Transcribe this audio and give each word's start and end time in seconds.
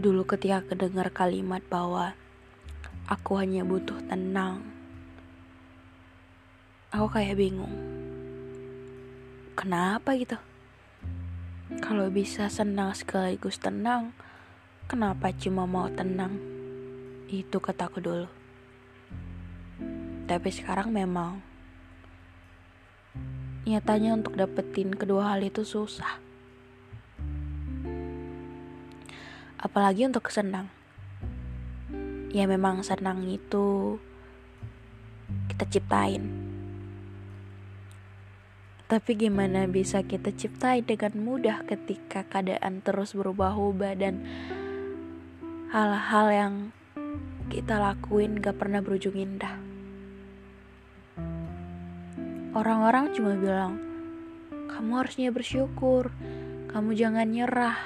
Dulu 0.00 0.24
ketika 0.24 0.64
kedengar 0.64 1.12
kalimat 1.12 1.60
bahwa 1.68 2.16
aku 3.04 3.36
hanya 3.36 3.68
butuh 3.68 4.00
tenang, 4.08 4.64
aku 6.88 7.20
kayak 7.20 7.36
bingung. 7.36 7.76
Kenapa 9.52 10.16
gitu? 10.16 10.40
Kalau 11.84 12.08
bisa 12.08 12.48
senang 12.48 12.96
sekaligus 12.96 13.60
tenang, 13.60 14.16
kenapa 14.88 15.36
cuma 15.36 15.68
mau 15.68 15.92
tenang? 15.92 16.32
Itu 17.28 17.60
kataku 17.60 18.00
dulu. 18.00 18.28
Tapi 20.24 20.48
sekarang 20.48 20.96
memang 20.96 21.44
nyatanya 23.68 24.16
untuk 24.16 24.32
dapetin 24.40 24.96
kedua 24.96 25.36
hal 25.36 25.44
itu 25.44 25.60
susah. 25.60 26.29
Apalagi 29.60 30.08
untuk 30.08 30.32
senang. 30.32 30.72
Ya 32.32 32.48
memang 32.48 32.80
senang 32.80 33.28
itu 33.28 34.00
kita 35.52 35.68
ciptain. 35.68 36.24
Tapi 38.90 39.14
gimana 39.14 39.70
bisa 39.70 40.02
kita 40.02 40.34
ciptain 40.34 40.82
dengan 40.82 41.14
mudah 41.20 41.62
ketika 41.68 42.26
keadaan 42.26 42.82
terus 42.82 43.14
berubah-ubah 43.14 43.94
dan 43.94 44.26
hal-hal 45.70 46.26
yang 46.34 46.54
kita 47.46 47.78
lakuin 47.78 48.42
gak 48.42 48.58
pernah 48.58 48.82
berujung 48.82 49.14
indah. 49.14 49.62
Orang-orang 52.50 53.14
cuma 53.14 53.38
bilang, 53.38 53.78
kamu 54.66 55.06
harusnya 55.06 55.30
bersyukur, 55.30 56.10
kamu 56.74 56.98
jangan 56.98 57.30
nyerah, 57.30 57.78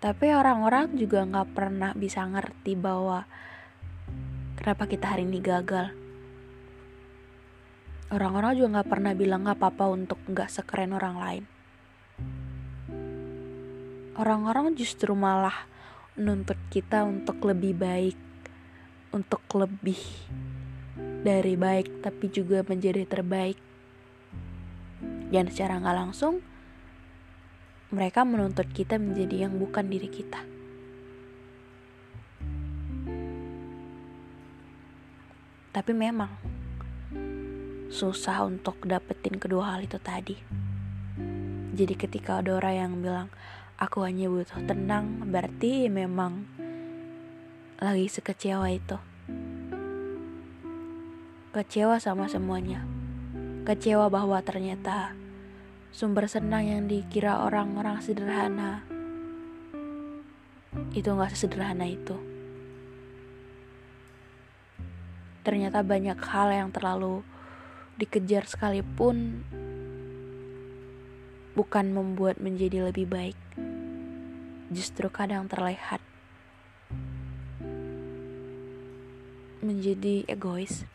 tapi 0.00 0.32
orang-orang 0.32 0.96
juga 0.96 1.28
nggak 1.28 1.52
pernah 1.52 1.92
bisa 1.92 2.24
ngerti 2.24 2.72
bahwa 2.72 3.28
kenapa 4.56 4.88
kita 4.88 5.12
hari 5.12 5.28
ini 5.28 5.44
gagal. 5.44 5.92
Orang-orang 8.08 8.56
juga 8.56 8.68
nggak 8.80 8.90
pernah 8.90 9.12
bilang 9.12 9.44
nggak 9.44 9.60
apa-apa 9.60 9.84
untuk 9.92 10.16
nggak 10.24 10.48
sekeren 10.48 10.96
orang 10.96 11.16
lain. 11.20 11.44
Orang-orang 14.16 14.72
justru 14.72 15.12
malah 15.12 15.68
menuntut 16.16 16.56
kita 16.72 17.04
untuk 17.04 17.36
lebih 17.44 17.76
baik, 17.76 18.18
untuk 19.12 19.44
lebih 19.52 20.00
dari 21.20 21.60
baik, 21.60 22.00
tapi 22.00 22.32
juga 22.32 22.64
menjadi 22.64 23.04
terbaik. 23.04 23.60
Dan 25.28 25.46
secara 25.52 25.76
nggak 25.76 25.96
langsung, 25.96 26.40
mereka 27.90 28.22
menuntut 28.22 28.70
kita 28.70 29.02
menjadi 29.02 29.50
yang 29.50 29.58
bukan 29.58 29.90
diri 29.90 30.06
kita. 30.06 30.46
Tapi 35.70 35.92
memang 35.94 36.30
susah 37.90 38.46
untuk 38.46 38.78
dapetin 38.86 39.38
kedua 39.42 39.74
hal 39.74 39.86
itu 39.86 39.98
tadi. 39.98 40.38
Jadi 41.74 41.94
ketika 41.98 42.38
ada 42.38 42.58
orang 42.58 42.74
yang 42.74 42.92
bilang 43.02 43.28
aku 43.74 44.06
hanya 44.06 44.30
butuh 44.30 44.62
tenang, 44.66 45.26
berarti 45.26 45.90
memang 45.90 46.46
lagi 47.82 48.06
sekecewa 48.06 48.70
itu. 48.70 48.98
Kecewa 51.50 51.98
sama 51.98 52.30
semuanya. 52.30 52.86
Kecewa 53.66 54.06
bahwa 54.06 54.38
ternyata 54.46 55.18
sumber 55.90 56.30
senang 56.30 56.62
yang 56.62 56.82
dikira 56.86 57.42
orang-orang 57.42 57.98
sederhana 57.98 58.86
itu 60.94 61.10
nggak 61.10 61.34
sesederhana 61.34 61.86
itu. 61.86 62.14
Ternyata 65.42 65.82
banyak 65.82 66.18
hal 66.20 66.48
yang 66.54 66.70
terlalu 66.70 67.26
dikejar 67.98 68.46
sekalipun 68.46 69.42
bukan 71.58 71.86
membuat 71.90 72.38
menjadi 72.38 72.86
lebih 72.90 73.10
baik. 73.10 73.38
Justru 74.70 75.10
kadang 75.10 75.50
terlihat 75.50 75.98
menjadi 79.58 80.22
egois. 80.30 80.86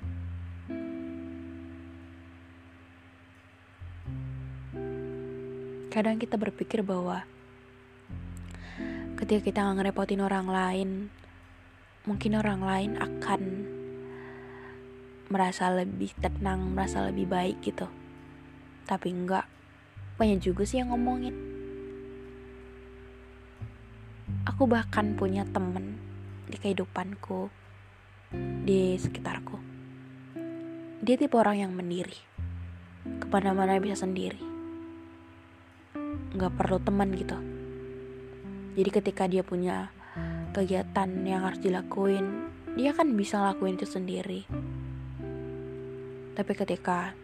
Kadang 5.96 6.20
kita 6.20 6.36
berpikir 6.36 6.84
bahwa 6.84 7.24
ketika 9.16 9.40
kita 9.40 9.64
nggak 9.64 9.80
ngerepotin 9.80 10.20
orang 10.20 10.52
lain, 10.52 10.90
mungkin 12.04 12.36
orang 12.36 12.60
lain 12.68 12.92
akan 13.00 13.42
merasa 15.32 15.72
lebih 15.72 16.12
tenang, 16.20 16.76
merasa 16.76 17.00
lebih 17.00 17.32
baik 17.32 17.64
gitu. 17.64 17.88
Tapi 18.84 19.08
enggak, 19.08 19.48
banyak 20.20 20.44
juga 20.44 20.68
sih 20.68 20.84
yang 20.84 20.92
ngomongin. 20.92 21.32
Aku 24.52 24.68
bahkan 24.68 25.16
punya 25.16 25.48
temen 25.48 25.96
di 26.52 26.60
kehidupanku, 26.60 27.48
di 28.68 29.00
sekitarku. 29.00 29.64
Dia 31.00 31.16
tipe 31.16 31.40
orang 31.40 31.64
yang 31.64 31.72
mendiri, 31.72 32.20
ke 33.24 33.32
mana-mana 33.32 33.80
bisa 33.80 34.04
sendiri 34.04 34.55
nggak 36.34 36.54
perlu 36.58 36.82
teman 36.82 37.14
gitu. 37.14 37.38
Jadi 38.76 38.90
ketika 38.92 39.24
dia 39.30 39.44
punya 39.46 39.94
kegiatan 40.56 41.08
yang 41.28 41.44
harus 41.44 41.60
dilakuin 41.60 42.52
dia 42.76 42.92
kan 42.92 43.12
bisa 43.16 43.40
lakuin 43.40 43.80
itu 43.80 43.88
sendiri. 43.88 44.44
Tapi 46.36 46.52
ketika 46.52 47.16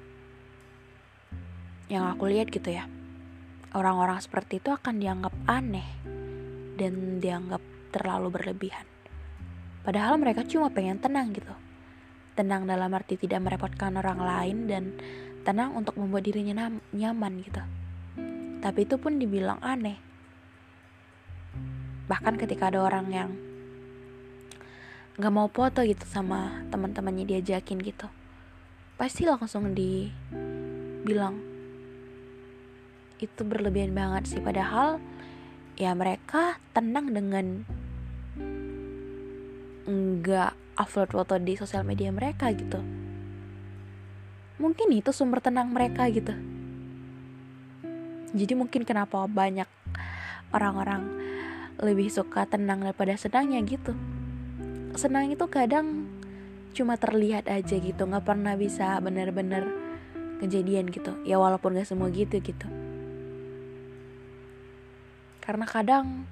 yang 1.91 2.07
aku 2.07 2.31
lihat 2.31 2.47
gitu 2.47 2.71
ya 2.71 2.87
orang-orang 3.75 4.23
seperti 4.23 4.63
itu 4.63 4.71
akan 4.71 4.95
dianggap 4.99 5.35
aneh 5.47 5.87
dan 6.79 7.19
dianggap 7.19 7.59
terlalu 7.91 8.31
berlebihan. 8.31 8.87
Padahal 9.83 10.15
mereka 10.15 10.47
cuma 10.47 10.71
pengen 10.71 11.03
tenang 11.03 11.35
gitu. 11.35 11.51
Tenang 12.31 12.63
dalam 12.63 12.95
arti 12.95 13.19
tidak 13.19 13.43
merepotkan 13.43 13.99
orang 13.99 14.23
lain 14.23 14.57
dan 14.71 14.83
tenang 15.43 15.75
untuk 15.75 15.99
membuat 15.99 16.23
dirinya 16.23 16.71
nyaman 16.95 17.43
gitu 17.43 17.80
tapi 18.61 18.85
itu 18.85 18.95
pun 19.01 19.17
dibilang 19.17 19.57
aneh. 19.65 19.97
Bahkan 22.05 22.37
ketika 22.37 22.69
ada 22.69 22.85
orang 22.85 23.09
yang 23.09 23.29
nggak 25.17 25.33
mau 25.33 25.49
foto 25.49 25.81
gitu 25.81 26.05
sama 26.05 26.61
teman-temannya 26.69 27.25
diajakin 27.25 27.81
gitu, 27.81 28.07
pasti 28.95 29.25
langsung 29.25 29.73
dibilang 29.73 31.41
itu 33.17 33.41
berlebihan 33.41 33.97
banget 33.97 34.37
sih. 34.37 34.41
Padahal 34.41 35.01
ya 35.75 35.97
mereka 35.97 36.61
tenang 36.77 37.09
dengan 37.09 37.65
nggak 39.89 40.53
upload 40.77 41.09
foto 41.09 41.35
di 41.41 41.57
sosial 41.57 41.81
media 41.81 42.13
mereka 42.13 42.53
gitu. 42.53 42.77
Mungkin 44.61 44.93
itu 44.93 45.09
sumber 45.09 45.41
tenang 45.41 45.73
mereka 45.73 46.05
gitu 46.13 46.60
jadi 48.31 48.53
mungkin 48.55 48.87
kenapa 48.87 49.27
banyak 49.27 49.67
orang-orang 50.55 51.03
lebih 51.81 52.07
suka 52.07 52.47
tenang 52.47 52.83
daripada 52.83 53.15
senangnya 53.15 53.59
gitu. 53.63 53.91
Senang 54.95 55.31
itu 55.31 55.43
kadang 55.47 56.07
cuma 56.71 56.95
terlihat 56.95 57.51
aja 57.51 57.75
gitu 57.75 58.07
nggak 58.07 58.23
pernah 58.23 58.55
bisa 58.55 58.99
bener-bener 59.03 59.67
kejadian 60.39 60.87
gitu. 60.87 61.15
Ya 61.27 61.39
walaupun 61.39 61.75
gak 61.75 61.87
semua 61.87 62.07
gitu 62.11 62.39
gitu. 62.39 62.67
Karena 65.41 65.65
kadang 65.67 66.23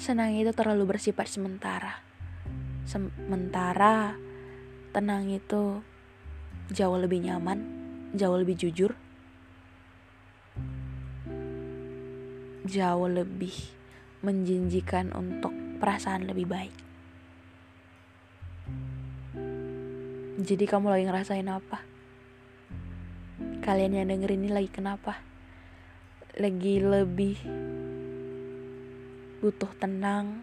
senang 0.00 0.32
itu 0.32 0.50
terlalu 0.56 0.96
bersifat 0.96 1.28
sementara. 1.28 2.00
Sementara 2.88 4.16
tenang 4.92 5.28
itu 5.28 5.80
jauh 6.72 6.98
lebih 7.00 7.24
nyaman 7.24 7.64
jauh 8.12 8.36
lebih 8.36 8.56
jujur 8.56 8.92
jauh 12.62 13.10
lebih 13.10 13.54
menjanjikan 14.22 15.10
untuk 15.14 15.50
perasaan 15.82 16.30
lebih 16.30 16.46
baik. 16.46 16.74
Jadi 20.42 20.64
kamu 20.66 20.90
lagi 20.90 21.04
ngerasain 21.06 21.48
apa? 21.50 21.78
Kalian 23.62 23.98
yang 23.98 24.10
dengerin 24.10 24.42
ini 24.46 24.50
lagi 24.50 24.70
kenapa? 24.70 25.18
Lagi 26.38 26.82
lebih 26.82 27.36
butuh 29.42 29.70
tenang? 29.78 30.42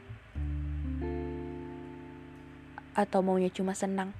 Atau 2.95 3.23
maunya 3.23 3.51
cuma 3.51 3.71
senang 3.75 4.11